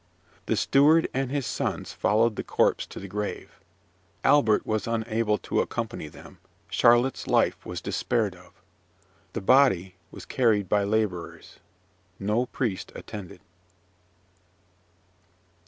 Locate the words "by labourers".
10.67-11.59